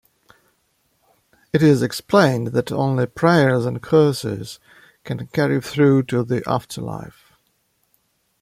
[1.53, 4.59] It is explained that only prayers and curses
[5.03, 7.33] can carry through to the afterlife.